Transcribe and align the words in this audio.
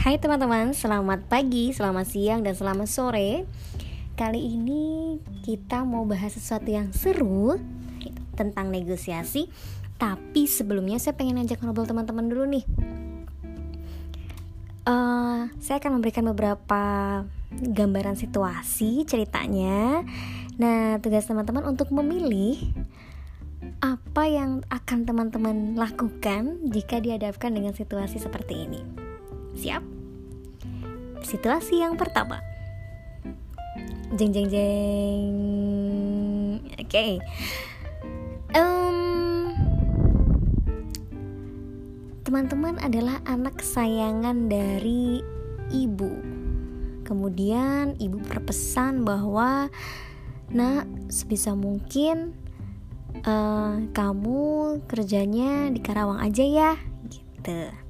Hai 0.00 0.16
teman-teman, 0.16 0.72
selamat 0.72 1.28
pagi, 1.28 1.76
selamat 1.76 2.08
siang, 2.08 2.40
dan 2.40 2.56
selamat 2.56 2.88
sore. 2.88 3.44
Kali 4.16 4.56
ini 4.56 5.20
kita 5.44 5.84
mau 5.84 6.08
bahas 6.08 6.32
sesuatu 6.32 6.72
yang 6.72 6.88
seru 6.96 7.60
Tentang 8.32 8.72
negosiasi. 8.72 9.52
Tapi 10.00 10.48
sebelumnya 10.48 10.96
saya 10.96 11.12
pengen 11.20 11.44
ajak 11.44 11.60
ngobrol 11.60 11.84
teman-teman 11.84 12.32
dulu 12.32 12.48
nih. 12.48 12.64
Uh, 14.88 15.52
Saya 15.60 15.76
akan 15.84 16.00
memberikan 16.00 16.24
beberapa 16.32 16.82
gambaran 17.52 18.16
situasi 18.16 19.04
ceritanya. 19.04 20.00
Nah 20.56 20.96
tugas 21.04 21.28
teman-teman 21.28 21.68
untuk 21.68 21.92
memilih 21.92 22.56
apa 23.84 24.24
yang 24.24 24.64
akan 24.72 25.04
teman-teman 25.04 25.76
lakukan 25.76 26.72
jika 26.72 27.04
dihadapkan 27.04 27.52
dengan 27.52 27.76
situasi 27.76 28.16
seperti 28.16 28.64
ini? 28.64 28.99
Siap? 29.60 29.84
Situasi 31.20 31.84
yang 31.84 32.00
pertama. 32.00 32.40
Jeng 34.16 34.32
jeng 34.32 34.48
jeng. 34.48 35.28
Oke. 36.80 36.88
Okay. 36.88 37.12
Um, 38.56 39.52
teman-teman 42.24 42.80
adalah 42.80 43.20
anak 43.28 43.60
kesayangan 43.60 44.48
dari 44.48 45.20
ibu. 45.68 46.08
Kemudian 47.04 48.00
ibu 48.00 48.16
berpesan 48.16 49.04
bahwa 49.04 49.68
nak 50.56 50.88
sebisa 51.12 51.52
mungkin 51.52 52.32
uh, 53.28 53.76
kamu 53.92 54.40
kerjanya 54.88 55.68
di 55.68 55.78
Karawang 55.84 56.18
aja 56.18 56.42
ya 56.42 56.72
gitu 57.06 57.89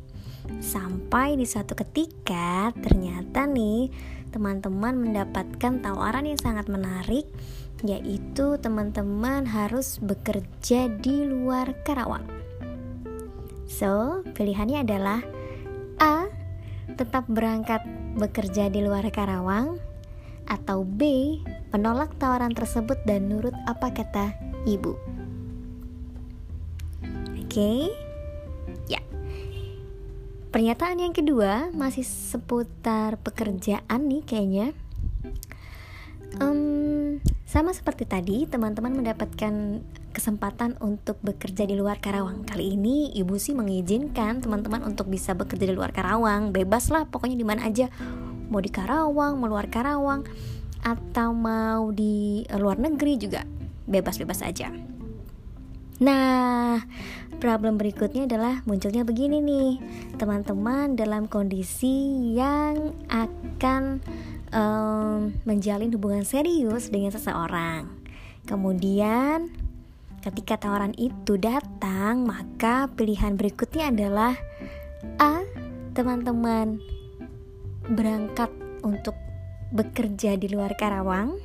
Sampai 0.58 1.38
di 1.38 1.46
suatu 1.46 1.78
ketika 1.78 2.74
ternyata 2.74 3.46
nih 3.46 3.86
teman-teman 4.34 4.98
mendapatkan 4.98 5.78
tawaran 5.78 6.26
yang 6.26 6.40
sangat 6.42 6.66
menarik 6.66 7.30
yaitu 7.86 8.60
teman-teman 8.60 9.48
harus 9.48 10.02
bekerja 10.02 10.90
di 11.00 11.24
luar 11.24 11.72
Karawang. 11.86 12.26
So, 13.70 14.26
pilihannya 14.36 14.84
adalah 14.84 15.22
A. 16.02 16.28
Tetap 16.98 17.30
berangkat 17.30 17.80
bekerja 18.18 18.68
di 18.68 18.84
luar 18.84 19.06
Karawang 19.08 19.80
atau 20.44 20.84
B. 20.84 21.38
Menolak 21.70 22.18
tawaran 22.18 22.52
tersebut 22.52 22.98
dan 23.06 23.30
nurut 23.30 23.54
apa 23.64 23.94
kata 23.94 24.34
ibu. 24.66 24.98
Oke. 27.38 27.46
Okay? 27.48 28.10
Pernyataan 30.50 30.98
yang 30.98 31.14
kedua 31.14 31.70
masih 31.70 32.02
seputar 32.02 33.22
pekerjaan 33.22 34.10
nih 34.10 34.26
kayaknya. 34.26 34.74
Um, 36.42 37.22
sama 37.46 37.70
seperti 37.70 38.02
tadi, 38.02 38.50
teman-teman 38.50 38.98
mendapatkan 38.98 39.78
kesempatan 40.10 40.74
untuk 40.82 41.22
bekerja 41.22 41.70
di 41.70 41.78
luar 41.78 42.02
Karawang. 42.02 42.42
Kali 42.42 42.74
ini 42.74 43.14
ibu 43.14 43.38
sih 43.38 43.54
mengizinkan 43.54 44.42
teman-teman 44.42 44.82
untuk 44.82 45.06
bisa 45.06 45.38
bekerja 45.38 45.70
di 45.70 45.74
luar 45.78 45.94
Karawang. 45.94 46.50
Bebas 46.50 46.90
lah, 46.90 47.06
pokoknya 47.06 47.38
di 47.38 47.46
mana 47.46 47.70
aja. 47.70 47.86
Mau 48.50 48.58
di 48.58 48.74
Karawang, 48.74 49.38
mau 49.38 49.46
luar 49.46 49.70
Karawang, 49.70 50.26
atau 50.82 51.30
mau 51.30 51.94
di 51.94 52.42
luar 52.58 52.74
negeri 52.82 53.22
juga 53.22 53.46
bebas-bebas 53.86 54.42
aja. 54.42 54.74
Nah, 56.00 56.80
problem 57.44 57.76
berikutnya 57.76 58.24
adalah 58.24 58.64
munculnya 58.64 59.04
begini 59.04 59.44
nih, 59.44 59.70
teman-teman 60.16 60.96
dalam 60.96 61.28
kondisi 61.28 62.32
yang 62.32 62.96
akan 63.12 64.00
um, 64.48 65.36
menjalin 65.44 65.92
hubungan 65.92 66.24
serius 66.24 66.88
dengan 66.88 67.12
seseorang. 67.12 67.84
Kemudian, 68.48 69.52
ketika 70.24 70.56
tawaran 70.56 70.96
itu 70.96 71.36
datang, 71.36 72.24
maka 72.24 72.88
pilihan 72.96 73.36
berikutnya 73.36 73.92
adalah 73.92 74.32
A. 75.20 75.44
Teman-teman 75.92 76.80
berangkat 77.92 78.48
untuk 78.80 79.20
bekerja 79.68 80.40
di 80.40 80.48
luar 80.48 80.80
Karawang 80.80 81.36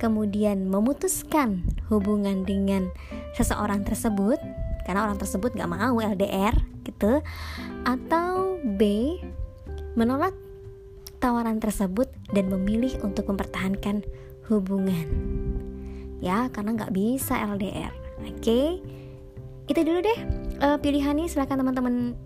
kemudian 0.00 0.64
memutuskan 0.64 1.60
hubungan 1.92 2.48
dengan 2.48 2.88
seseorang 3.36 3.82
tersebut 3.86 4.38
karena 4.86 5.06
orang 5.06 5.18
tersebut 5.20 5.54
gak 5.54 5.70
mau 5.70 5.96
LDR 5.98 6.54
gitu 6.82 7.20
atau 7.86 8.58
B 8.64 9.16
menolak 9.94 10.34
tawaran 11.20 11.60
tersebut 11.60 12.08
dan 12.32 12.48
memilih 12.48 12.96
untuk 13.04 13.28
mempertahankan 13.28 14.02
hubungan 14.48 15.06
ya 16.20 16.48
karena 16.52 16.76
nggak 16.76 16.92
bisa 16.92 17.36
LDR 17.36 17.92
oke 18.24 18.40
okay? 18.40 18.80
itu 19.68 19.80
dulu 19.84 20.00
deh 20.00 20.20
uh, 20.64 20.78
pilihannya 20.80 21.28
silahkan 21.28 21.60
teman-teman 21.60 22.16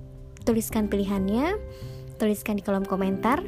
tuliskan 0.46 0.86
pilihannya 0.86 1.58
tuliskan 2.18 2.58
di 2.58 2.62
kolom 2.62 2.86
komentar 2.86 3.42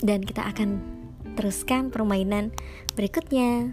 dan 0.00 0.24
kita 0.24 0.44
akan 0.48 0.80
teruskan 1.36 1.88
permainan 1.92 2.52
berikutnya. 2.96 3.72